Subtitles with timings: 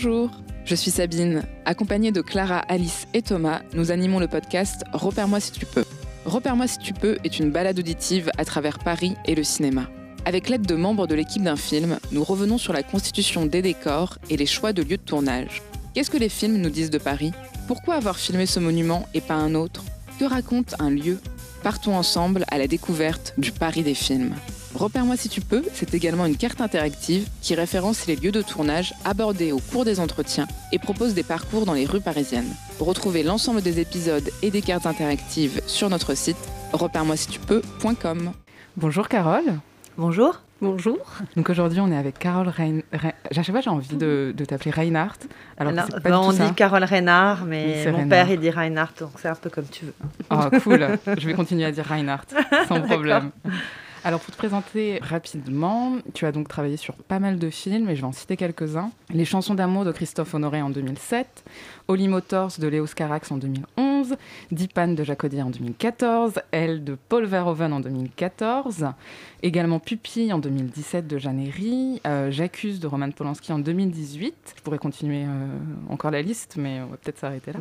[0.00, 0.30] Bonjour,
[0.64, 1.42] je suis Sabine.
[1.64, 5.84] Accompagnée de Clara, Alice et Thomas, nous animons le podcast Repère-moi si tu peux.
[6.24, 9.88] Repère-moi si tu peux est une balade auditive à travers Paris et le cinéma.
[10.24, 14.18] Avec l'aide de membres de l'équipe d'un film, nous revenons sur la constitution des décors
[14.30, 15.62] et les choix de lieux de tournage.
[15.94, 17.32] Qu'est-ce que les films nous disent de Paris?
[17.66, 19.82] Pourquoi avoir filmé ce monument et pas un autre?
[20.20, 21.18] Que raconte un lieu?
[21.64, 24.36] Partons ensemble à la découverte du Paris des films.
[24.78, 28.94] Repère-moi si tu peux, c'est également une carte interactive qui référence les lieux de tournage
[29.04, 32.54] abordés au cours des entretiens et propose des parcours dans les rues parisiennes.
[32.78, 36.36] Retrouvez l'ensemble des épisodes et des cartes interactives sur notre site
[36.72, 38.30] repère-moi si tu peux.com.
[38.76, 39.58] Bonjour Carole.
[39.96, 40.42] Bonjour.
[40.60, 40.98] Bonjour.
[41.34, 42.78] Donc aujourd'hui, on est avec Carole Rein...
[43.32, 45.18] Je sais pas, j'ai envie de, t'appeler Reinhardt.
[45.56, 49.34] Alors, pas on dit Carole Reinhardt, mais mon père il dit Reinhardt, donc c'est un
[49.34, 49.94] peu comme tu veux.
[50.30, 50.86] Oh cool.
[51.18, 52.28] Je vais continuer à dire Reinhardt,
[52.68, 53.32] sans problème.
[54.04, 57.96] Alors pour te présenter rapidement, tu as donc travaillé sur pas mal de films et
[57.96, 58.90] je vais en citer quelques-uns.
[59.10, 61.44] Les chansons d'amour de Christophe Honoré en 2007,
[61.88, 64.16] Holly Motors de Léo Scarax en 2011,
[64.52, 68.86] Dipan de Jacques en 2014, Elle de Paul Verhoeven en 2014,
[69.42, 71.50] également Pupille en 2017 de Jeanne
[72.06, 74.54] euh, J'accuse de Roman Polanski en 2018.
[74.56, 75.46] Je pourrais continuer euh,
[75.88, 77.60] encore la liste, mais on va peut-être s'arrêter là.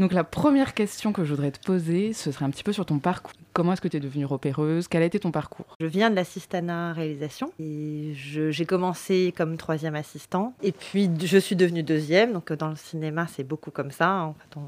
[0.00, 2.86] Donc la première question que je voudrais te poser, ce serait un petit peu sur
[2.86, 3.34] ton parcours.
[3.52, 4.88] Comment est-ce que tu es devenue repéreuse?
[4.88, 5.76] Quel a été ton parcours?
[5.78, 11.54] Je viens de l'assistanat réalisation et j'ai commencé comme troisième assistant et puis je suis
[11.54, 12.32] devenue deuxième.
[12.32, 14.32] Donc dans le cinéma, c'est beaucoup comme ça.
[14.38, 14.60] Fait,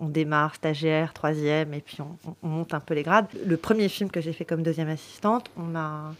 [0.00, 1.98] on, démarre stagiaire, troisième et puis
[2.42, 3.28] on, monte un peu les grades.
[3.46, 6.12] Le premier film que j'ai fait comme deuxième assistante, on m'a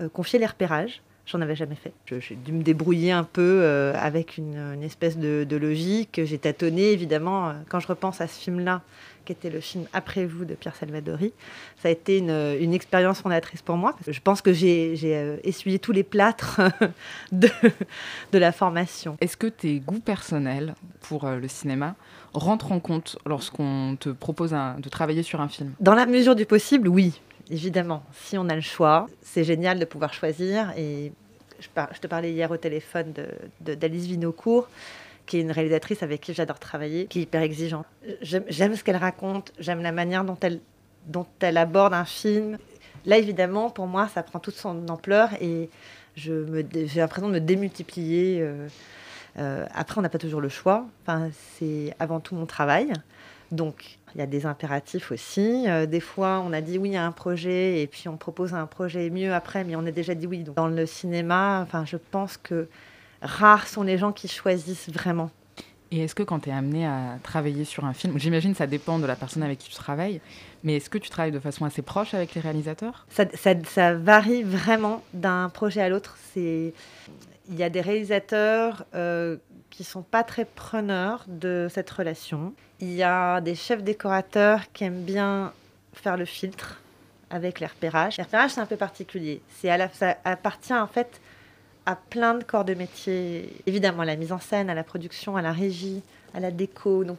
[0.00, 1.02] euh, confié les repérages.
[1.30, 1.92] J'en avais jamais fait.
[2.06, 6.22] J'ai dû me débrouiller un peu euh, avec une, espèce de, logique.
[6.24, 7.50] J'ai tâtonné, évidemment.
[7.50, 8.80] Euh, quand je repense à ce film-là,
[9.26, 11.34] qui était le film Après vous de Pierre Salvadori,
[11.82, 13.94] ça a été une, expérience fondatrice pour moi.
[14.06, 16.62] Je pense que j'ai euh, essuyé tous les plâtres
[17.32, 17.50] de,
[18.32, 19.18] de la formation.
[19.20, 21.94] Est-ce que tes goûts personnels pour le cinéma
[22.32, 25.72] rentrent en compte lorsqu'on te propose de travailler sur un film?
[25.78, 27.20] Dans la mesure du possible, oui
[27.50, 30.72] évidemment, si on a le choix, c'est génial de pouvoir choisir.
[30.76, 31.12] Et
[31.60, 33.12] je, te parlais hier au téléphone
[33.60, 34.68] d'Alice de, Vinocourt,
[35.26, 37.86] qui est une réalisatrice avec qui j'adore travailler, qui est hyper exigeante.
[38.22, 42.58] J'aime ce qu'elle raconte, j'aime la manière dont elle, aborde un film.
[43.04, 45.68] Là, évidemment, pour moi, ça prend toute son ampleur et
[46.16, 46.44] j'ai
[46.96, 48.40] l'impression de me démultiplier.
[48.40, 48.68] Euh,
[49.38, 50.86] euh, après, on n'a pas toujours le choix.
[51.02, 52.92] Enfin, c'est avant tout mon travail.
[53.52, 55.66] Donc, il y a des impératifs aussi.
[55.68, 58.66] Euh, des fois, on a dit oui à un projet et puis on propose un
[58.66, 60.42] projet mieux après, mais on a déjà dit oui.
[60.42, 62.66] Donc, dans le cinéma, enfin, je pense que
[63.22, 65.30] rares sont les gens qui choisissent vraiment.
[65.92, 68.98] Et est-ce que quand tu es amené à travailler sur un film, j'imagine ça dépend
[68.98, 70.20] de la personne avec qui tu travailles,
[70.64, 73.06] mais est-ce que tu travailles de façon assez proche avec les réalisateurs?
[73.10, 73.24] Ça,
[73.64, 76.18] ça, varie vraiment d'un projet à l'autre.
[76.34, 76.72] Il
[77.50, 79.36] y a des réalisateurs euh,
[79.78, 82.52] qui sont pas très preneurs de cette relation.
[82.80, 85.52] Il y a des chefs décorateurs qui aiment bien
[85.92, 86.80] faire le filtre
[87.30, 88.16] avec les repérages.
[88.16, 89.40] Les repérages, c'est un peu particulier.
[89.54, 91.20] C'est à la, ça appartient en fait
[91.86, 93.52] à plein de corps de métier.
[93.66, 96.02] Évidemment, à la mise en scène, à la production, à la régie,
[96.34, 97.04] à la déco.
[97.04, 97.18] Donc,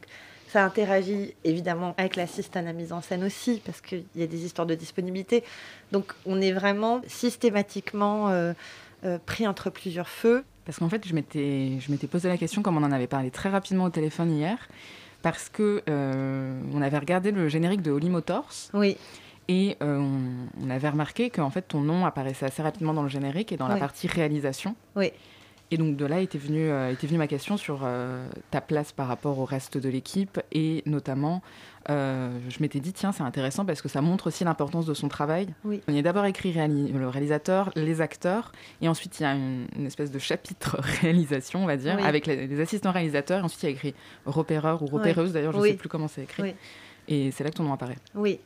[0.49, 4.27] ça interagit évidemment avec l'assistant à la mise en scène aussi, parce qu'il y a
[4.27, 5.45] des histoires de disponibilité.
[5.93, 8.51] Donc, on est vraiment systématiquement euh,
[9.05, 10.43] euh, pris entre plusieurs feux.
[10.65, 13.85] Parce qu'en fait, je m'étais posé la question, comme on en avait parlé très rapidement
[13.85, 14.57] au téléphone hier,
[15.21, 18.53] parce que euh, on avait regardé le générique de Holly Motors.
[18.73, 18.97] Oui.
[19.47, 19.99] Et euh,
[20.61, 23.67] on, avait remarqué qu'en fait ton nom apparaissait assez rapidement dans le générique et dans
[23.67, 24.75] la partie réalisation.
[24.95, 25.11] Oui.
[25.72, 27.88] Et donc de là était venue, euh, était venue ma question sur
[28.52, 31.41] ta place par rapport au reste de l'équipe et notamment
[31.90, 35.07] euh, je m'étais dit, tiens, c'est intéressant parce que ça montre aussi l'importance de son
[35.07, 35.47] travail.
[35.63, 35.81] Oui.
[35.88, 39.68] On y a d'abord écrit le réalisateur, les acteurs, et ensuite il y a une,
[39.85, 43.69] espèce de chapitre réalisation, on va dire, avec les, assistants réalisateurs, et ensuite il y
[43.69, 46.53] a écrit repéreur ou repéreuse, d'ailleurs, je ne sais plus comment c'est écrit.
[47.07, 47.97] Et c'est là que ton nom apparaît.
[48.13, 48.40] Oui.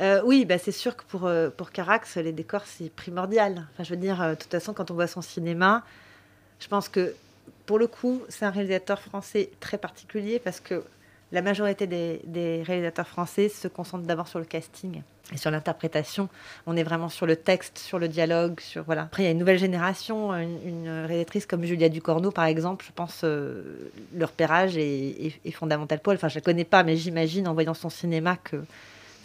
[0.00, 3.68] Euh, oui, bah c'est sûr que pour, euh, pour Carax, les décors, c'est primordial.
[3.72, 5.84] Enfin, je veux dire, de toute façon, quand on voit son cinéma,
[6.60, 7.14] je pense que
[7.66, 10.84] pour le coup, c'est un réalisateur français très particulier parce que
[11.32, 15.02] la majorité des, réalisateurs français se concentrent d'abord sur le casting
[15.32, 16.28] et sur l'interprétation.
[16.66, 19.02] On est vraiment sur le texte, sur le dialogue, sur voilà.
[19.02, 22.84] Après, il y a une nouvelle génération, une, réalisatrice comme Julia Ducorneau, par exemple.
[22.86, 26.18] Je pense euh, le repérage est, fondamental pour elle.
[26.18, 28.62] Enfin, je la connais pas, mais j'imagine en voyant son cinéma que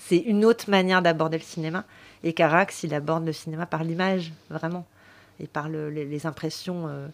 [0.07, 1.83] c'est une autre manière d'aborder le cinéma.
[2.23, 4.85] Et Carax, il aborde le cinéma par l'image, vraiment,
[5.39, 6.87] et par les, impressions.
[6.87, 7.07] Euh,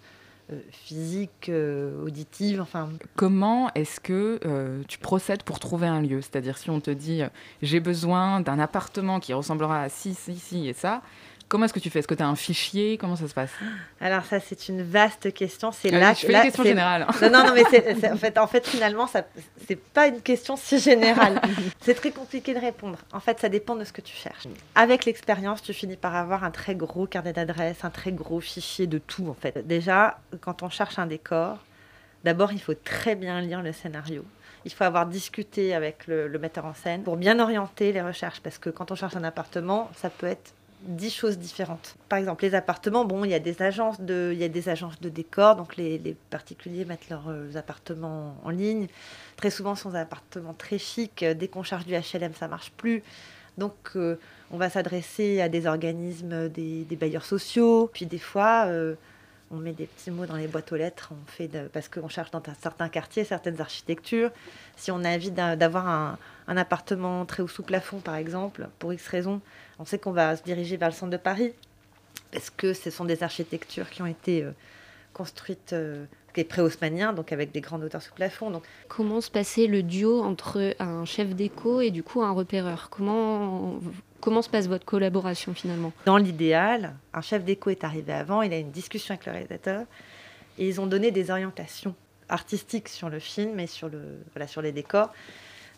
[0.54, 2.90] euh, physique, euh, auditive, enfin.
[3.16, 6.22] Comment est-ce que euh, tu procèdes pour trouver un lieu?
[6.22, 7.24] C'est-à-dire si on te dit
[7.64, 11.02] j'ai besoin d'un appartement qui ressemblera à ci, ci, ci et ça,
[11.48, 12.00] Comment est-ce que tu fais?
[12.00, 12.98] Est-ce que tu as un fichier?
[12.98, 13.52] Comment ça se passe?
[14.02, 15.72] Alors ça, c'est une vaste question.
[15.72, 17.06] C'est là, oui, je fais là, une question générale.
[17.22, 17.64] Non, non, non, mais
[18.10, 19.26] en, fait, en fait, finalement, ça,
[19.68, 21.40] c'est pas une question si générale.
[21.82, 22.98] c'est très compliqué de répondre.
[23.14, 24.48] En fait, ça dépend de ce que tu cherches.
[24.74, 28.88] Avec l'expérience, tu finis par avoir un très gros carnet d'adresses, un très gros fichier
[28.88, 29.68] de tout, en fait.
[29.68, 31.60] Déjà, quand on cherche un décor,
[32.24, 34.26] d'abord, il faut très bien lire le scénario.
[34.66, 38.40] Il faut avoir discuté avec le, le metteur en scène pour bien orienter les recherches.
[38.42, 40.54] Parce que quand on cherche un appartement, ça peut être
[40.86, 41.96] dix choses différentes.
[42.10, 44.70] Par exemple, les appartements, bon, il y a des agences de, il y a des
[44.70, 48.88] agences de décor, donc les, particuliers mettent leurs euh, appartements en ligne.
[49.36, 51.24] Très souvent, ce sont des appartements très chics.
[51.24, 53.04] Euh, Dès qu'on charge du HLM, ça marche plus.
[53.58, 54.18] Donc, euh,
[54.52, 57.90] on va s'adresser à des organismes, des, bailleurs sociaux.
[57.94, 58.68] Puis des fois,
[59.52, 61.12] on met des petits mots dans les boîtes aux lettres.
[61.12, 64.32] On fait parce qu'on cherche dans un certain quartier, certaines architectures.
[64.76, 66.18] Si on a envie d'a- d'avoir un,
[66.58, 69.42] appartement très haut sous plafond, par exemple, pour X raisons,
[69.80, 71.54] on sait qu'on va se diriger vers le centre de Paris
[72.32, 74.46] parce que ce sont des architectures qui ont été
[75.16, 78.52] construites euh, qui est pré-haussmannien, donc avec des grandes hauteurs sous plafond.
[78.52, 82.90] Donc, Comment se passait le duo entre un chef d'éco et du coup un repéreur?
[82.90, 83.80] Comment,
[84.20, 85.94] comment se passe votre collaboration finalement?
[86.06, 89.86] Dans l'idéal, un chef d'éco est arrivé avant, il a une discussion avec le réalisateur
[90.58, 91.96] et ils ont donné des orientations
[92.28, 94.02] artistiques sur le film et sur, le,
[94.34, 95.14] voilà, sur les décors,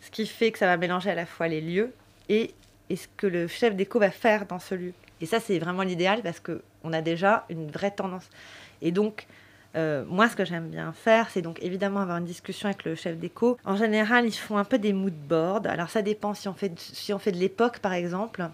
[0.00, 1.92] ce qui fait que ça va mélanger à la fois les lieux
[2.28, 2.54] et,
[2.90, 4.92] et ce que le chef d'éco va faire dans ce lieu.
[5.20, 8.28] Et ça, c'est vraiment l'idéal parce qu'on a déjà une vraie tendance.
[8.82, 9.26] Et donc,
[9.76, 12.94] euh, moi, ce que j'aime bien faire, c'est donc évidemment avoir une discussion avec le
[12.94, 13.58] chef d'éco.
[13.64, 15.66] En général, ils font un peu des mood boards.
[15.66, 18.48] Alors, ça dépend si on fait de, si on fait de l'époque, par exemple.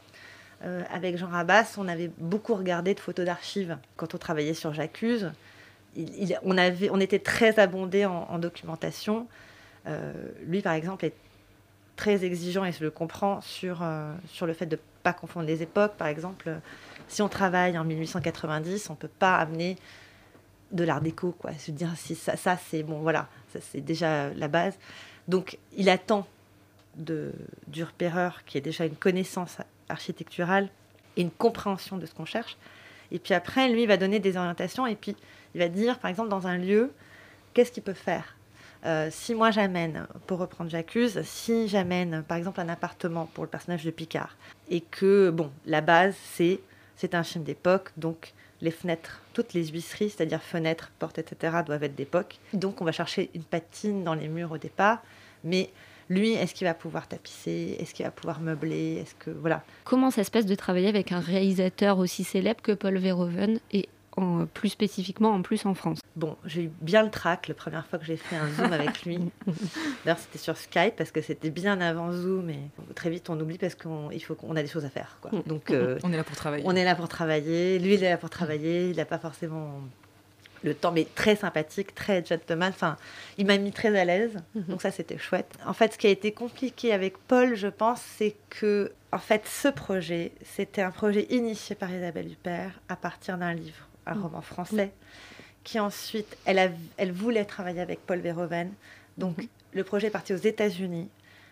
[0.64, 4.72] Euh, avec Jean Rabas, on avait beaucoup regardé de photos d'archives quand on travaillait sur
[4.72, 5.30] J'accuse.
[6.42, 9.28] On, avait, on était très abondé en, en documentation.
[9.86, 10.12] Euh,
[10.46, 11.14] lui, par exemple, est
[11.96, 13.84] très exigeant et je le comprends sur,
[14.26, 15.92] sur le fait de ne pas confondre les époques.
[15.96, 16.50] Par exemple,
[17.06, 19.76] si on travaille en 1890, on ne peut pas amener
[20.74, 21.32] de l'art déco.
[21.32, 21.52] Quoi.
[21.52, 24.74] Je veux dire, si ça, ça c'est bon, voilà, ça c'est déjà la base.
[25.26, 26.26] Donc, il attend
[26.96, 27.32] de,
[27.66, 30.68] du repéreur qui ait déjà une connaissance architecturale
[31.16, 32.56] et une compréhension de ce qu'on cherche.
[33.10, 35.16] Et puis après, lui, il va donner des orientations et puis
[35.54, 36.90] il va dire, par exemple, dans un lieu,
[37.54, 38.36] qu'est-ce qu'il peut faire?
[38.84, 43.50] Euh, Si moi j'amène, pour reprendre J'accuse, si j'amène, par exemple, un appartement pour le
[43.50, 44.36] personnage de Picard
[44.68, 46.60] et que, bon, la base, c'est
[46.96, 51.82] c'est un film d'époque, donc les fenêtres, toutes les huisseries, c'est-à-dire fenêtres, portes, etc., doivent
[51.84, 52.38] être d'époque.
[52.52, 55.02] Donc on va chercher une patine dans les murs au départ,
[55.42, 55.70] mais
[56.10, 57.76] lui, est-ce qu'il va pouvoir tapisser?
[57.80, 58.96] Est-ce qu'il va pouvoir meubler?
[59.02, 62.72] Est-ce que voilà Comment ça se passe de travailler avec un réalisateur aussi célèbre que
[62.72, 66.00] Paul Verhoeven et en- plus spécifiquement en plus en France?
[66.16, 69.04] Bon, j'ai eu bien le trac la première fois que j'ai fait un Zoom avec
[69.04, 69.18] lui.
[70.04, 72.60] D'ailleurs, c'était sur Skype parce que c'était bien avant Zoom et
[72.94, 75.18] très vite on oublie parce qu'on il faut qu'on a des choses à faire.
[75.20, 75.30] Quoi.
[75.46, 76.62] Donc euh, On est là pour travailler.
[76.66, 77.78] on est là pour travailler.
[77.80, 78.90] Lui, il est là pour travailler.
[78.90, 79.80] Il n'a pas forcément
[80.62, 82.70] le temps, mais très sympathique, très gentleman.
[82.70, 82.96] Enfin,
[83.36, 84.36] il m'a mis très à l'aise.
[84.54, 85.52] Donc ça, c'était chouette.
[85.66, 89.42] En fait, ce qui a été compliqué avec Paul, je pense, c'est que en fait,
[89.46, 94.22] ce projet, c'était un projet initié par Isabelle Huppert à partir d'un livre, un Mm.
[94.22, 94.92] roman français,
[95.64, 98.70] qui ensuite, elle, a, elle voulait travailler avec Paul Verhoeven.
[99.18, 99.46] Donc, Mhm.
[99.72, 101.08] le projet est parti aux États-Unis,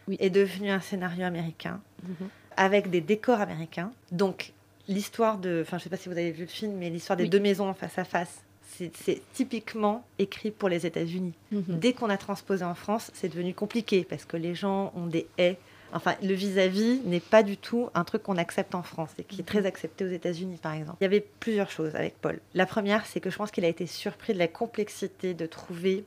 [0.09, 0.17] Oui.
[0.21, 2.29] est devenu un scénario américain Mhm.
[2.57, 3.93] avec des décors américains.
[4.11, 4.53] Donc,
[4.89, 5.61] l'histoire de.
[5.63, 7.31] Enfin, je ne sais pas si vous avez vu le film, mais l'histoire des Oui.
[7.31, 8.43] deux maisons en face à face,
[8.75, 11.33] c'est c'est typiquement écrit pour les États-Unis.
[11.51, 11.65] Mhm.
[11.69, 15.27] Dès qu'on a transposé en France, c'est devenu compliqué parce que les gens ont des
[15.39, 15.57] haies.
[15.93, 19.41] Enfin, le vis-à-vis n'est pas du tout un truc qu'on accepte en France et qui
[19.41, 20.97] est très accepté aux États-Unis, par exemple.
[21.01, 22.41] Il y avait plusieurs choses avec Paul.
[22.55, 26.05] La première, c'est que je pense qu'il a été surpris de la complexité de trouver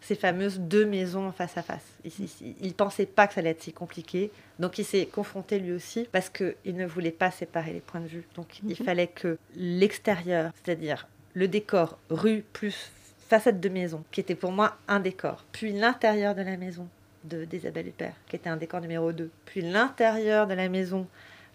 [0.00, 1.84] ces fameuses deux maisons face à face.
[2.04, 4.30] Il ne pensait pas que ça allait être si compliqué.
[4.58, 8.06] Donc il s'est confronté lui aussi parce qu'il ne voulait pas séparer les points de
[8.06, 8.24] vue.
[8.34, 12.90] Donc il fallait que l'extérieur, c'est-à-dire le décor rue plus
[13.28, 16.88] façade de maison, qui était pour moi un décor, puis l'intérieur de la maison
[17.24, 21.06] d'Isabelle Huppert, qui était un décor numéro 2, puis l'intérieur de la maison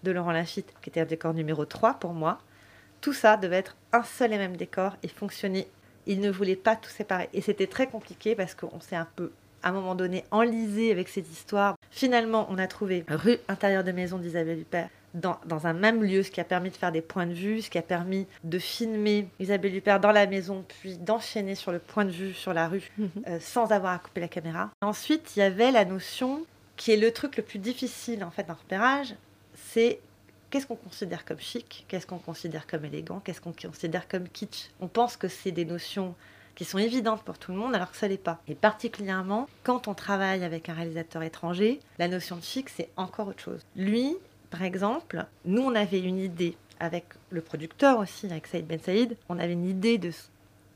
[0.03, 2.39] de Laurent Lafitte, qui était un décor numéro 3 pour moi,
[3.01, 5.67] tout ça devait être un seul et même décor et fonctionner.
[6.05, 7.29] Il ne voulait pas tout séparer.
[7.33, 11.09] Et c'était très compliqué parce qu'on s'est un peu, à un moment donné, enlisé avec
[11.09, 11.75] cette histoire.
[11.91, 16.23] Finalement, on a trouvé rue intérieure de maison d'Isabelle Huppert dans, dans un même lieu,
[16.23, 18.57] ce qui a permis de faire des points de vue, ce qui a permis de
[18.59, 22.67] filmer Isabelle Huppert dans la maison, puis d'enchaîner sur le point de vue sur la
[22.67, 23.09] rue Mhm.
[23.27, 24.69] euh, sans avoir à couper la caméra.
[24.81, 26.45] Ensuite, il y avait la notion
[26.77, 29.13] qui est le truc le plus difficile en fait le repérage,
[29.55, 29.99] c'est
[30.49, 34.69] qu'est-ce qu'on considère comme chic, qu'est-ce qu'on considère comme élégant, qu'est-ce qu'on considère comme kitsch.
[34.81, 36.15] On pense que c'est des notions
[36.55, 38.39] qui sont évidentes pour tout le monde alors que ça l'est pas.
[38.47, 43.27] Et particulièrement quand on travaille avec un réalisateur étranger, la notion de chic c'est encore
[43.27, 43.61] autre chose.
[43.75, 44.15] Lui,
[44.53, 49.17] par exemple, nous on avait une idée avec le producteur aussi, avec Saïd Ben Saïd,
[49.27, 50.11] on avait une idée de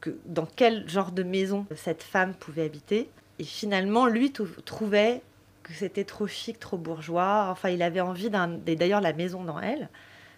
[0.01, 3.07] que, dans quel genre de maison cette femme pouvait habiter.
[3.37, 5.21] Et finalement, lui trouvait
[5.61, 7.49] que c'était trop chic, trop bourgeois.
[7.51, 8.47] Enfin, il avait envie d'un.
[8.47, 9.89] D'ailleurs, la maison dans elle,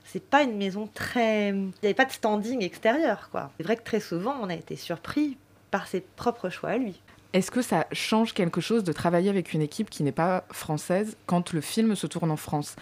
[0.04, 1.52] c'est pas une maison très.
[1.52, 3.52] Il n'y avait pas de standing extérieur, quoi.
[3.56, 5.38] C'est vrai que très souvent, on a été surpris
[5.72, 7.02] par ses propres choix à lui.
[7.34, 11.16] Est-ce que ça change quelque chose de travailler avec une équipe qui n'est pas française
[11.28, 12.76] quand le film se tourne en France?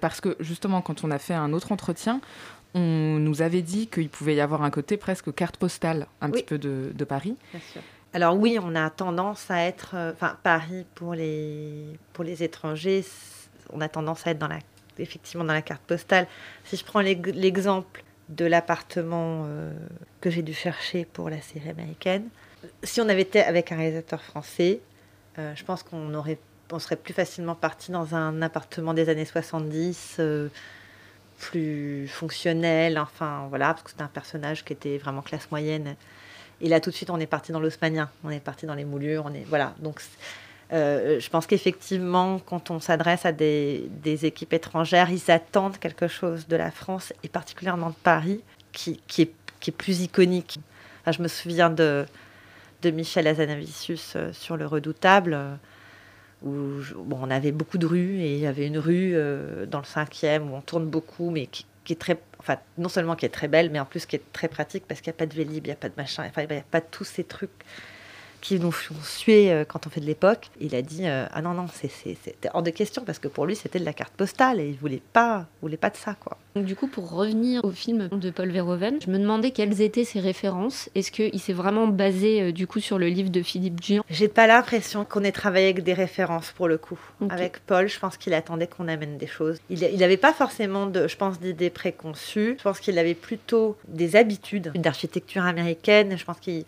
[0.00, 2.20] Parce que justement, quand on a fait un autre entretien,
[2.74, 6.42] on nous avait dit qu'il pouvait y avoir un côté presque carte postale un petit
[6.42, 7.36] peu de, de Paris.
[7.52, 7.82] Bien sûr.
[8.14, 13.04] Alors oui, on a tendance à être, euh, enfin Paris pour les pour les étrangers,
[13.70, 14.58] on a tendance à être dans la
[14.98, 16.26] effectivement dans la carte postale.
[16.64, 19.72] Si je prends l'exemple de l'appartement euh,
[20.20, 22.28] que j'ai dû chercher pour la série américaine,
[22.82, 24.80] si on avait été avec un réalisateur français,
[25.38, 30.20] euh, je pense qu'on serait plus facilement parti dans un appartement des années 70
[31.38, 35.96] plus fonctionnel, enfin voilà, parce que c'était un personnage qui était vraiment classe moyenne
[36.62, 38.84] et là, tout de suite, on est parti dans l'osmanien, on est parti dans les
[38.84, 39.74] moulures, on est voilà.
[39.80, 40.00] Donc,
[40.72, 46.46] euh, je pense qu'effectivement, quand on s'adresse à des, équipes étrangères, ils attendent quelque chose
[46.46, 50.60] de la France et particulièrement de Paris qui est, plus iconique.
[51.06, 52.06] je me souviens de,
[52.82, 55.54] de Michel Azanavicius euh, sur Le Redoutable, euh,
[56.42, 59.14] où on avait beaucoup de rues et il y avait une rue
[59.70, 63.14] dans le cinquième où on tourne beaucoup, mais qui, qui est très, enfin, non seulement
[63.14, 65.18] qui est très belle, mais en plus qui est très pratique parce qu'il n'y a
[65.18, 67.04] pas de vélib, il n'y a pas de machin, enfin, il n'y a pas tous
[67.04, 67.50] ces trucs
[68.42, 70.50] qui nous font suer euh, quand on fait de l'époque.
[70.60, 73.56] Il a dit euh, ah non non c'était hors de question parce que pour lui
[73.56, 76.36] c'était de la carte postale et il voulait pas voulait pas de ça quoi.
[76.54, 80.04] Donc, du coup pour revenir au film de Paul Verhoeven, je me demandais quelles étaient
[80.04, 80.90] ses références.
[80.94, 84.04] Est-ce qu'il s'est vraiment basé euh, du coup sur le livre de Philippe Dion?
[84.10, 86.98] J'ai pas l'impression qu'on ait travaillé avec des références pour le coup.
[87.30, 89.60] Avec Paul, je pense qu'il attendait qu'on amène des choses.
[89.70, 92.56] Il n'avait pas forcément de je pense d'idées préconçues.
[92.58, 96.18] Je pense qu'il avait plutôt des habitudes d'architecture américaine.
[96.18, 96.64] Je pense qu'il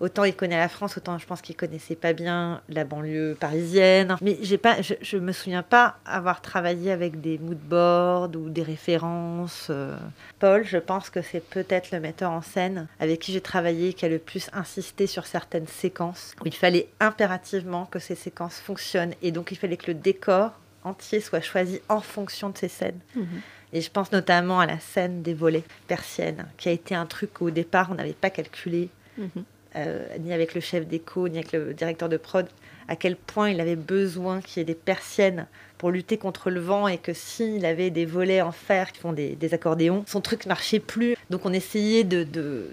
[0.00, 4.16] Autant il connaît la France, autant je pense qu'il connaissait pas bien la banlieue parisienne.
[4.22, 8.62] Mais j'ai pas, je, je, me souviens pas avoir travaillé avec des moodboards ou des
[8.62, 9.66] références.
[9.68, 9.96] Euh.
[10.38, 14.06] Paul, je pense que c'est peut-être le metteur en scène avec qui j'ai travaillé qui
[14.06, 19.14] a le plus insisté sur certaines séquences où il fallait impérativement que ces séquences fonctionnent
[19.20, 20.52] et donc il fallait que le décor
[20.82, 23.00] entier soit choisi en fonction de ces scènes.
[23.14, 23.42] Mhm.
[23.72, 27.34] Et je pense notamment à la scène des volets persiennes, qui a été un truc
[27.34, 28.88] qu'au départ on n'avait pas calculé.
[29.18, 29.44] Mhm.
[29.76, 32.48] Euh, ni avec le chef d'écho, ni avec le directeur de prod,
[32.88, 35.46] à quel point il avait besoin qu'il y ait des persiennes
[35.78, 39.12] pour lutter contre le vent et que s'il avait des volets en fer qui font
[39.12, 41.16] des, accordéons, son truc marchait plus.
[41.30, 42.26] Donc on essayait de,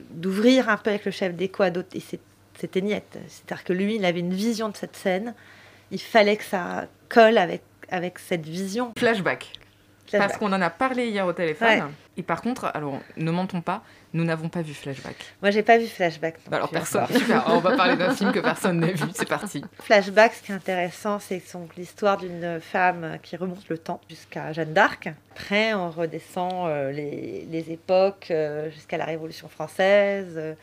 [0.10, 2.02] d'ouvrir un peu avec le chef d'écho à d'autres et
[2.58, 3.20] c'était niette.
[3.28, 5.36] C'est-à-dire que lui, il avait une vision de cette scène.
[5.92, 8.92] Il fallait que ça colle avec, avec cette vision.
[8.98, 9.52] Flashback.
[10.12, 11.92] Parce qu'on en a parlé hier au téléphone.
[12.16, 13.84] Et par contre, alors ne mentons pas,
[14.14, 15.16] nous n'avons pas vu Flashback.
[15.42, 16.36] Moi, j'ai pas vu Flashback.
[16.50, 17.06] Bah alors personne.
[17.08, 17.44] Super.
[17.48, 19.06] on va parler d'un film que personne n'a vu.
[19.14, 19.64] C'est parti.
[19.82, 21.42] Flashback, ce qui est intéressant, c'est
[21.78, 25.10] l'histoire d'une femme qui remonte le temps jusqu'à Jeanne d'Arc.
[25.34, 30.34] Après, on redescend euh, les, époques euh, jusqu'à la Révolution française.
[30.36, 30.54] Euh,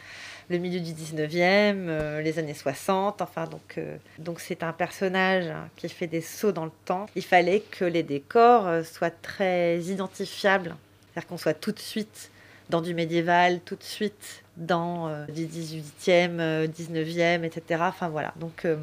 [0.50, 3.22] le milieu du 19e, les années 60.
[3.22, 3.80] Enfin, donc,
[4.18, 7.06] donc c'est un personnage hein, qui fait des sauts dans le temps.
[7.16, 10.74] Il fallait que les décors soient très identifiables
[11.14, 12.30] c'est-à-dire qu'on soit tout de suite
[12.70, 17.82] dans du médiéval, tout de suite dans euh, du 18e, 19e, etc.
[17.84, 18.34] Enfin voilà.
[18.36, 18.76] Donc euh,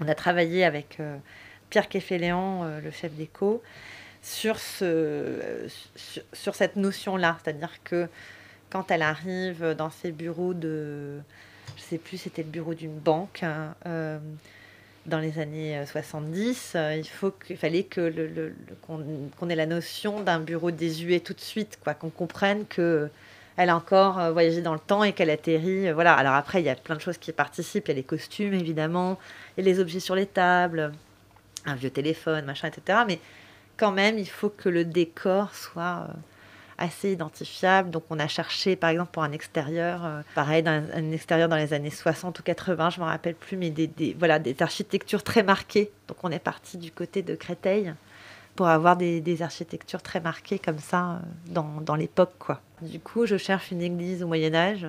[0.00, 1.16] on a travaillé avec euh,
[1.68, 3.60] Pierre Keffeléan, le chef d'éco,
[4.22, 5.66] sur, ce,
[6.32, 7.38] sur, cette notion-là.
[7.42, 8.08] C'est-à-dire que
[8.70, 11.18] quand elle arrive dans ses bureaux de.
[11.76, 13.42] Je sais plus, c'était le bureau d'une banque.
[13.42, 13.74] Hein,
[15.08, 20.38] dans les années 70, euh, euh, il faut fallait que qu'on, ait la notion d'un
[20.38, 23.08] bureau désuet tout de suite, quoi, qu'on comprenne que
[23.56, 25.90] elle a encore euh, voyagé dans le temps et qu'elle atterrit.
[25.92, 26.14] Voilà.
[26.14, 27.88] Alors après, il y a plein de choses qui participent.
[27.88, 29.18] Il y a les costumes, évidemment,
[29.56, 30.92] et les objets sur les tables,
[31.66, 33.00] un vieux téléphone, machin, etc.
[33.06, 33.18] Mais
[33.76, 36.08] quand même, il faut que le décor soit
[36.78, 37.90] assez identifiable.
[37.90, 41.74] Donc on a cherché par exemple pour un extérieur, euh, pareil, un, extérieur dans les
[41.74, 45.42] années 60 ou 80, je ne me rappelle plus, mais des, voilà, des architectures très
[45.42, 45.90] marquées.
[46.06, 47.92] Donc on est parti du côté de Créteil
[48.54, 52.48] pour avoir des, architectures très marquées comme ça euh, dans, dans l'époque.
[52.82, 54.86] Du coup, je cherche une église au Moyen Âge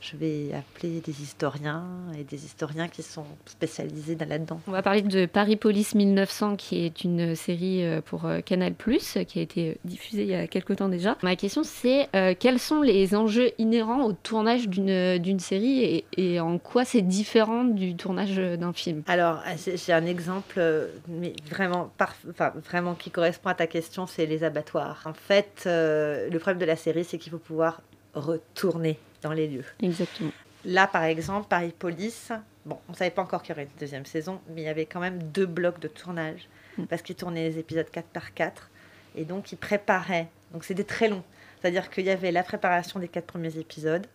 [0.00, 1.84] je vais appeler des historiens
[2.18, 4.60] et des historiens qui sont spécialisés là-dedans.
[4.66, 8.74] On va parler de Paris Police 1900, qui est une série euh, pour euh, Canal+,
[8.74, 11.16] qui a été diffusée il y a quelque temps déjà.
[11.22, 16.58] Ma question, c'est euh, quels sont les enjeux inhérents au tournage d'une série et, en
[16.58, 19.02] quoi c'est différent du tournage d'un film?
[19.06, 20.60] Alors, j'ai un exemple,
[21.08, 21.90] mais vraiment,
[22.30, 25.02] enfin, vraiment qui correspond à ta question, c'est les abattoirs.
[25.06, 27.80] En fait, le problème de la série, c'est qu'il faut pouvoir
[28.14, 29.64] retourner dans les lieux.
[29.82, 30.30] Exactement.
[30.64, 32.32] Là, par exemple, Paris Police,
[32.64, 34.68] bon, on ne savait pas encore qu'il y aurait une deuxième saison, mais il y
[34.68, 36.84] avait quand même deux blocs de tournage, mm.
[36.86, 38.70] parce qu'ils tournaient les épisodes 4 par 4,
[39.16, 40.28] et donc ils préparaient.
[40.52, 41.24] Donc c'était très long.
[41.60, 44.06] C'est-à-dire qu'il y avait la préparation des quatre premiers épisodes,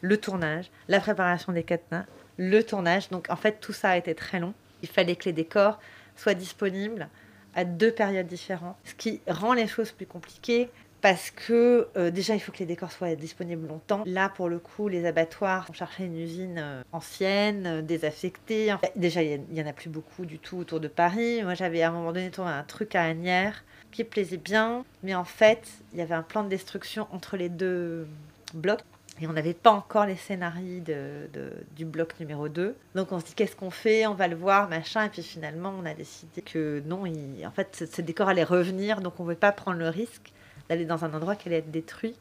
[0.00, 2.06] le tournage, la préparation des quatre nains,
[2.36, 3.08] le tournage.
[3.08, 4.54] Donc en fait, tout ça a été très long.
[4.82, 5.80] Il fallait que les décors
[6.16, 7.08] soient disponibles
[7.56, 10.68] à deux périodes différentes, ce qui rend les choses plus compliquées
[11.04, 14.04] parce que euh, déjà il faut que les décors soient disponibles longtemps.
[14.06, 18.74] Là pour le coup les abattoirs on cherchait une usine euh, ancienne, euh, désaffectée.
[18.96, 21.42] déjà il n'y en a plus beaucoup du tout autour de Paris.
[21.42, 25.14] Moi j'avais à un moment donné tourné un truc à Agnières qui plaisait bien, mais
[25.14, 28.06] en fait il y avait un plan de destruction entre les deux
[28.54, 28.80] blocs.
[29.20, 30.82] Et on n'avait pas encore les scénarios
[31.76, 32.74] du bloc numéro 2.
[32.94, 34.06] Donc on se dit qu'est-ce qu'on fait?
[34.06, 35.04] On va le voir, machin.
[35.04, 39.12] Et puis finalement on a décidé que non, en fait ce décor allait revenir, donc
[39.20, 40.32] on ne pouvait pas prendre le risque
[40.68, 42.14] d'aller dans un endroit qui allait être détruit.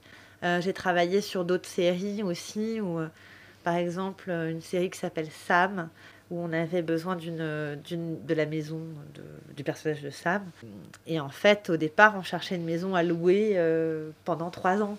[0.44, 3.08] Euh, j'ai travaillé sur d'autres séries aussi, où, euh,
[3.64, 5.90] par exemple, une série qui s'appelle Sam,
[6.32, 8.82] où on avait besoin d'une, de la maison
[9.56, 10.42] du personnage de Sam.
[11.06, 14.98] Et en fait, au départ, on cherchait une maison à louer euh, pendant trois ans.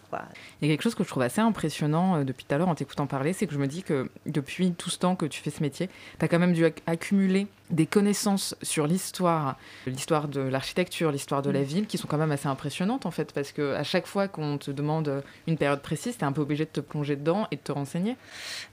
[0.61, 2.75] Il y a quelque chose que je trouve assez impressionnant depuis tout à l'heure en
[2.75, 5.51] t'écoutant parler, c'est que je me dis que depuis tout ce temps que tu fais
[5.51, 9.57] ce métier, tu as quand même dû accumuler des connaissances sur l'histoire,
[9.87, 11.65] l'histoire de l'architecture, l'histoire de la mm.
[11.65, 14.59] ville, qui sont quand même assez impressionnantes en fait, parce que à chaque fois qu'on
[14.59, 17.57] te demande une période précise, tu es un peu obligé de te plonger dedans et
[17.57, 18.17] de te renseigner.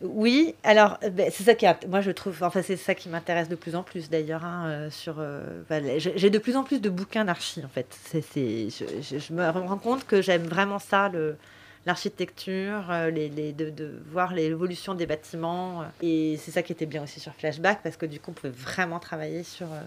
[0.02, 3.48] Oui, alors euh, ben, c'est ça qui, moi je trouve, enfin c'est ça qui m'intéresse
[3.50, 4.44] de plus en plus d'ailleurs.
[4.44, 5.62] Hein, euh, sur, euh,
[5.98, 7.88] j'ai de plus en plus de bouquins d'archi en fait.
[8.04, 8.22] C'est,
[8.70, 11.38] je, je, me rends compte que j'aime vraiment ça le
[11.86, 15.86] l'architecture, euh, les, de, voir l'évolution des bâtiments.
[16.02, 18.54] Et c'est ça qui était bien aussi sur Flashback, parce que du coup, on pouvait
[18.54, 19.72] vraiment travailler sur...
[19.72, 19.82] Euh,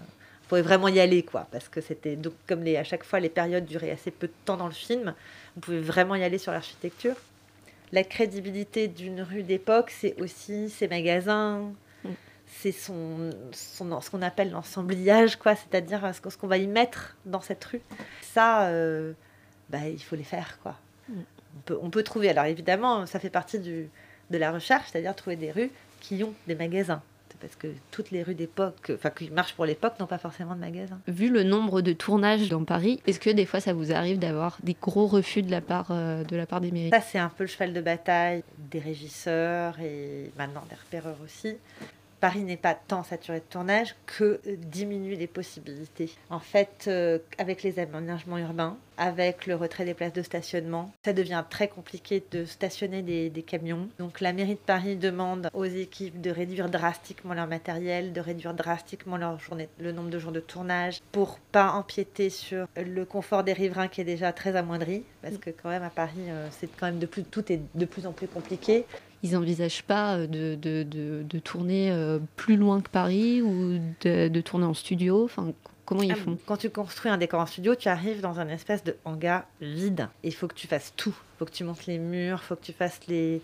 [0.45, 1.47] on pouvait vraiment y aller, quoi.
[1.51, 2.15] Parce que c'était...
[2.15, 4.73] Donc, comme les, à chaque fois, les périodes duraient assez peu de temps dans le
[4.73, 5.13] film,
[5.57, 7.15] on pouvait vraiment y aller sur l'architecture.
[7.91, 11.71] La crédibilité d'une rue d'époque, c'est aussi ses magasins,
[12.03, 12.09] mm.
[12.45, 17.41] c'est son, son, ce qu'on appelle l'ensemblage, quoi, c'est-à-dire ce qu'on va y mettre dans
[17.41, 17.81] cette rue.
[18.21, 19.13] Ça, euh,
[19.69, 20.75] bah, il faut les faire, quoi.
[21.55, 23.89] Mm on peut, trouver, alors évidemment, ça fait partie du,
[24.29, 27.01] de la recherche, c'est-à-dire trouver des rues qui ont des magasins
[27.39, 30.59] parce que toutes les rues d'époque, enfin qui marchent pour l'époque, n'ont pas forcément de
[30.59, 30.99] magasins.
[31.07, 34.57] Vu le nombre de tournages dans Paris, est-ce que des fois ça vous arrive d'avoir
[34.63, 36.89] des gros refus de la part, euh, de la part des mairies?
[36.91, 41.57] Ça, c'est un peu le cheval de bataille des régisseurs et maintenant des repéreurs aussi.
[42.25, 46.09] Paris n'est pas tant saturé de tournage que diminuer les possibilités.
[46.31, 51.13] En fait, euh, avec les aménagements urbains, avec le retrait des places de stationnement, ça
[51.13, 53.89] devient très compliqué de stationner des, camions.
[53.99, 58.55] Donc la mairie de Paris demande aux équipes de réduire drastiquement leur matériel, de réduire
[58.55, 63.43] drastiquement leur journée, le nombre de jours de tournage pour pas empiéter sur le confort
[63.43, 65.03] des riverains qui est déjà très amoindri.
[65.21, 67.85] Parce que quand même à Paris, euh, c'est quand même de plus, tout est de
[67.85, 68.85] plus en plus compliqué
[69.23, 74.41] ils n'envisagent pas euh, de, de, de, tourner euh, plus loin que Paris ou de,
[74.41, 75.23] tourner en studio?
[75.23, 75.51] Enfin,
[75.85, 76.37] Comment ils ah, font?
[76.47, 80.09] Quand tu construis un décor en studio, tu arrives dans un espèce de hangar vide.
[80.23, 81.15] Il faut que tu fasses tout.
[81.15, 83.39] Il faut que tu montes les murs, il faut que tu fasses les,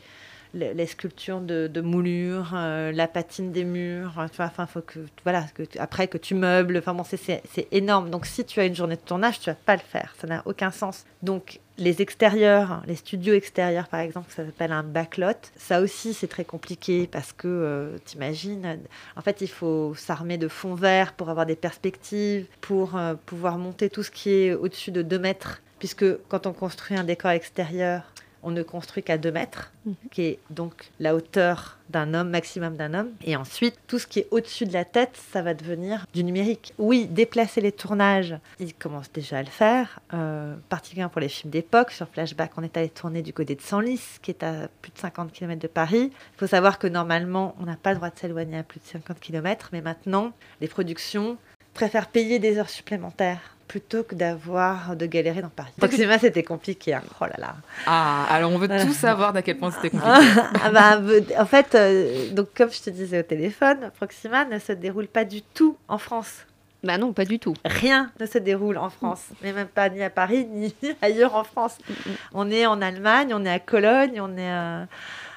[0.56, 4.14] les, sculptures de, de moulures, euh, la patine des murs.
[4.18, 6.78] Enfin, faut que voilà, que après que tu meubles.
[6.78, 8.10] Enfin bon, c'est énorme.
[8.10, 10.16] Donc si tu as une journée de tournage, tu vas pas le faire.
[10.20, 11.06] Ça n'a aucun sens.
[11.22, 15.34] Donc les extérieurs, les studios extérieurs par exemple, ça s'appelle un backlot.
[15.58, 18.80] Ça aussi c'est très compliqué parce que euh, t'imagines,
[19.16, 23.58] en fait il faut s'armer de fonds verts pour avoir des perspectives, pour euh, pouvoir
[23.58, 25.62] monter tout ce qui est au-dessus de 2 mètres.
[25.80, 28.04] Puisque quand on construit un décor extérieur,
[28.44, 29.96] on ne construit qu'à 2 mètres, mhm.
[30.12, 33.12] qui est donc la hauteur d'un homme, maximum d'un homme.
[33.24, 36.74] Et ensuite, tout ce qui est au-dessus de la tête, ça va devenir du numérique.
[36.78, 41.52] Oui, déplacer les tournages, ils commencent déjà à le faire, euh, particulièrement pour les films
[41.52, 41.92] d'époque.
[41.92, 44.98] Sur Flashback, on est allé tourner du côté de Senlis, qui est à plus de
[44.98, 46.12] 50 km de Paris.
[46.14, 48.86] Il faut savoir que normalement, on n'a pas le droit de s'éloigner à plus de
[48.86, 51.38] 50 km, mais maintenant, les productions
[51.74, 55.72] préfèrent payer des heures supplémentaires plutôt que d'avoir de galérer dans Paris.
[55.78, 56.94] Proxima, c'était compliqué.
[56.94, 57.04] Hein.
[57.22, 57.56] Oh là là.
[57.86, 60.12] Ah, alors on veut tout savoir d'à quel point c'était compliqué.
[60.62, 61.00] ah bah,
[61.40, 65.24] en fait, euh, donc comme je te disais au téléphone, Proxima ne se déroule pas
[65.24, 66.46] du tout en France.
[66.84, 67.54] Bah non, pas du tout.
[67.64, 71.46] Rien ne se déroule en France, mais même pas ni à Paris ni ailleurs en
[71.46, 71.78] France.
[71.88, 72.16] Mm, mm.
[72.34, 74.88] On est en Allemagne, on est à Cologne, on est à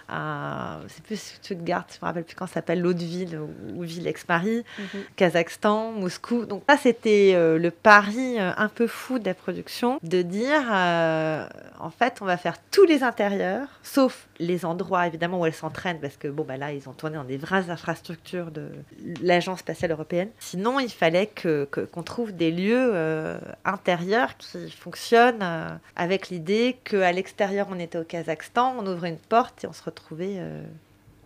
[0.08, 3.38] c'est plus Stuttgart, je me rappelle plus quand ça s'appelle, l'autre ville
[3.74, 5.00] ou, ville ex-Paris, mhm.
[5.16, 6.46] Kazakhstan, Moscou.
[6.46, 10.62] Donc ça, c'était euh, le pari euh, un peu fou de la production, de dire,
[10.72, 11.46] euh,
[11.78, 16.00] en fait, on va faire tous les intérieurs, sauf les endroits évidemment où elles s'entraînent,
[16.00, 18.68] parce que bon, bah là, ils ont tourné dans des vraies infrastructures de
[19.22, 20.28] l'Agence spatiale européenne.
[20.38, 22.94] Sinon, il fallait que, qu'on trouve des lieux
[23.64, 25.44] intérieurs qui fonctionnent
[25.96, 29.82] avec l'idée qu'à l'extérieur, on était au Kazakhstan, on ouvrait une porte et on se
[29.94, 30.62] retrouver euh,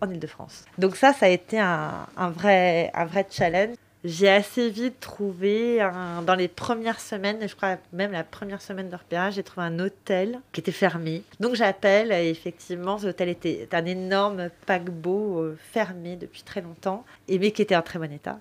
[0.01, 0.65] en Ile-de-France.
[0.77, 3.75] Donc ça, ça a été un, vrai, un vrai challenge.
[4.05, 5.85] J'ai assez vite trouvé,
[6.25, 9.77] dans les premières semaines, je crois même la première semaine de repérage, j'ai trouvé un
[9.77, 11.23] hôtel qui était fermé.
[11.41, 17.03] Donc j'appelle et effectivement, cet hôtel était un énorme paquebot euh, fermé depuis très longtemps,
[17.27, 18.39] mais qui était en très bon état.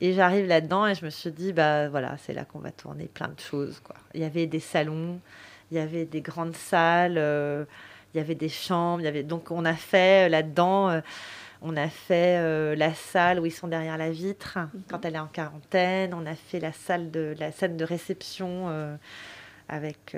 [0.00, 3.06] Et j'arrive là-dedans et je me suis dit, bah voilà, c'est là qu'on va tourner
[3.06, 3.80] plein de choses.
[4.14, 5.20] Il y avait des salons,
[5.70, 7.18] il y avait des grandes salles.
[7.18, 7.64] Euh,
[8.14, 11.00] il y avait des chambres, il y avait donc on a fait euh, là-dedans, euh,
[11.62, 14.82] on a fait euh, la salle où ils sont derrière la vitre mhm.
[14.90, 18.68] quand elle est en quarantaine, on a fait la salle de la scène de réception
[19.68, 20.16] avec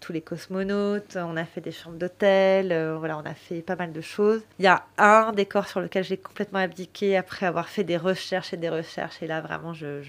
[0.00, 3.92] tous les cosmonautes, on a fait des chambres d'hôtel, voilà, on a fait pas mal
[3.92, 4.42] de choses.
[4.58, 8.52] Il y a un décor sur lequel j'ai complètement abdiqué après avoir fait des recherches
[8.52, 10.00] et des recherches et là vraiment je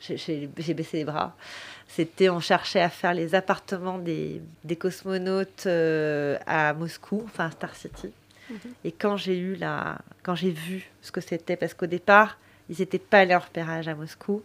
[0.00, 1.34] j'ai baissé les bras.
[1.88, 7.74] C'était, on cherchait à faire les appartements des, des cosmonautes euh, à Moscou, enfin Star
[7.74, 8.12] City.
[8.50, 8.56] Mhm.
[8.84, 12.76] Et quand j'ai eu la, quand j'ai vu ce que c'était, parce qu'au départ, ils
[12.78, 14.42] n'étaient pas allés en repérage à Moscou.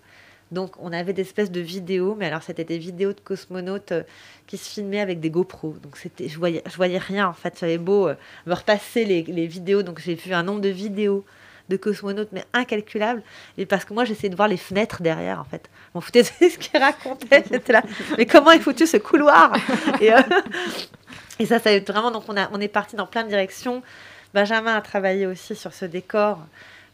[0.52, 4.04] Donc, on avait des espèces de vidéos, mais alors c'était des vidéos de cosmonautes euh,
[4.48, 5.76] qui se filmaient avec des GoPros.
[5.82, 7.58] Donc, c'était, je voyais, je voyais rien en fait.
[7.60, 11.26] J'avais beau euh, me repasser les, les vidéos, donc j'ai vu un nombre de vidéos
[11.70, 13.24] de cosmonautes, mais incalculable.
[13.58, 15.70] Et parce que moi, j'essayais de voir les fenêtres derrière, en fait.
[15.94, 17.44] On foutait de ce qu'il racontait.
[17.52, 17.84] J'étais là,
[18.18, 19.54] mais comment est foutu ce couloir?
[20.02, 20.22] Et, euh,
[21.40, 22.12] et, ça, ça a vraiment.
[22.12, 23.82] Donc, on, a, on est parti dans plein de directions.
[24.34, 26.40] Benjamin a travaillé aussi sur ce décor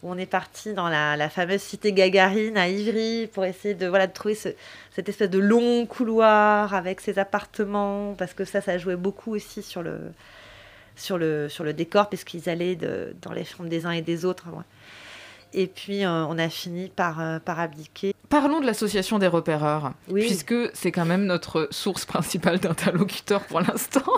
[0.02, 4.06] où on est parti dans la, fameuse cité Gagarine à Ivry pour essayer de, voilà,
[4.06, 8.96] de trouver cette espèce de long couloir avec ses appartements, parce que ça, ça jouait
[8.96, 9.98] beaucoup aussi sur le,
[11.00, 14.24] sur le, sur le décor, puisqu'ils allaient de, dans les chambres des uns et des
[14.24, 14.46] autres.
[15.52, 18.14] Et puis, euh, on a fini par, euh, par abdiquer.
[18.28, 24.04] Parlons de l'association des repéreurs, puisque c'est quand même notre source principale d'interlocuteurs pour l'instant.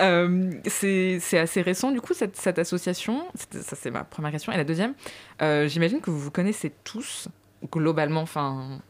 [0.00, 3.26] Euh, c'est assez récent, du coup, cette, cette association.
[3.34, 4.52] Ça, c'est ma première question.
[4.52, 4.94] Et la deuxième,
[5.38, 7.28] j'imagine que vous vous connaissez tous,
[7.70, 8.80] globalement, enfin,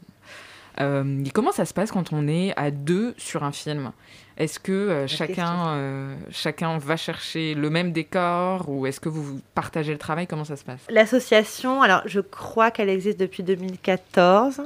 [0.79, 3.91] euh, comment ça se passe quand on est à deux sur un film?
[4.37, 9.39] Est-ce que euh, chacun, euh, chacun va chercher le même décor ou est-ce que vous
[9.53, 10.27] partagez le travail?
[10.27, 10.81] Comment ça se passe?
[10.89, 14.63] L'association, alors je crois qu'elle existe depuis 2014,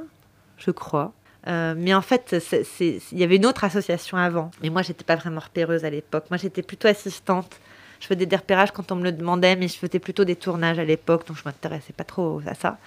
[0.57, 1.13] je crois.
[1.45, 2.35] mais en fait,
[2.79, 4.49] il y avait une autre association avant.
[4.63, 6.25] Mais moi, j'étais pas vraiment repéreuse à l'époque.
[6.31, 7.59] Moi, j'étais plutôt assistante.
[7.99, 10.79] Je faisais des repérages quand on me le demandait, mais je faisais plutôt des tournages
[10.79, 12.77] à l'époque, donc je m'intéressais pas trop à ça.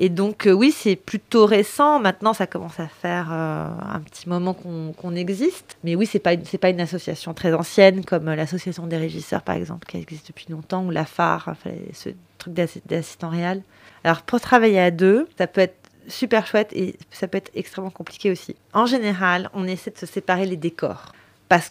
[0.00, 1.98] Et donc, euh, oui, c'est plutôt récent.
[1.98, 5.76] Maintenant, ça commence à faire euh, un petit moment qu'on existe.
[5.82, 9.56] Mais oui, c'est pas, pas une association très ancienne comme euh, l'association des régisseurs, par
[9.56, 11.54] exemple, qui existe depuis longtemps, ou la phare,
[11.92, 13.62] ce truc d'assistant réel.
[14.04, 17.90] Alors, pour travailler à deux, ça peut être super chouette et ça peut être extrêmement
[17.90, 18.54] compliqué aussi.
[18.72, 21.12] En général, on essaie de se séparer les décors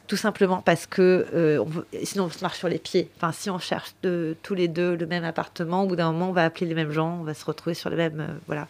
[0.08, 1.64] tout simplement parce que euh,
[2.04, 3.10] sinon on se marche sur les pieds.
[3.18, 6.34] Enfin, si on cherche tous les deux le même appartement, au bout d'un moment on
[6.34, 8.68] va appeler les mêmes gens, on va se retrouver sur les mêmes, euh, voilà.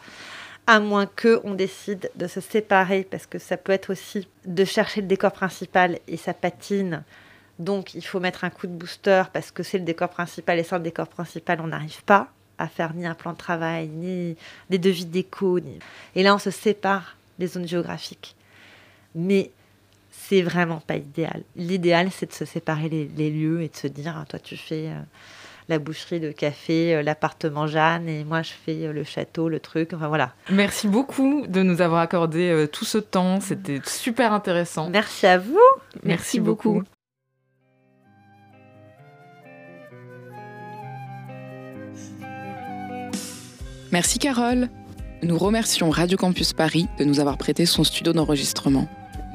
[0.70, 4.66] À moins que on décide de se séparer, parce que ça peut être aussi de
[4.66, 7.04] chercher le décor principal et ça patine.
[7.58, 10.64] Donc il faut mettre un coup de booster parce que c'est le décor principal et
[10.64, 14.36] sans le décor principal on n'arrive pas à faire ni un plan de travail, ni
[14.70, 15.58] des devis déco.
[16.16, 18.36] Et là on se sépare des zones géographiques.
[19.16, 19.52] Mais
[20.28, 21.44] c'est vraiment pas idéal.
[21.56, 24.88] L'idéal, c'est de se séparer les, lieux et de se dire, ah, toi, tu fais
[24.88, 25.00] euh,
[25.70, 29.60] la boucherie, le café, euh, l'appartement Jeanne, et moi, je fais euh, le château, le
[29.62, 29.94] truc.
[29.94, 30.34] Enfin, voilà.
[30.50, 33.40] Merci beaucoup de nous avoir accordé tout ce temps.
[33.40, 34.90] C'était super intéressant.
[34.90, 35.60] Merci à vous.
[36.04, 36.84] Merci, beaucoup.
[43.94, 44.68] Merci Carole.
[45.24, 48.90] Nous remercions Radio Campus Paris de nous avoir prêté son studio d'enregistrement.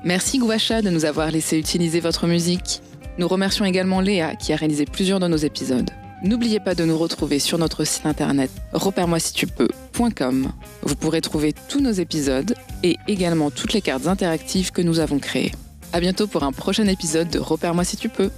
[0.05, 2.83] Merci Gouacha de nous avoir laissé utiliser votre musique.
[3.19, 5.91] Nous remercions également Léa qui a réalisé plusieurs de nos épisodes.
[6.25, 10.53] N'oubliez pas de nous retrouver sur notre site internet repère-moi si tu peux.com.
[10.83, 15.21] Vous pourrez trouver tous nos épisodes et également toutes les cartes interactives que nous avons
[15.21, 15.53] créées.
[15.93, 18.31] À bientôt pour un prochain épisode de Repère-moi si tu peux.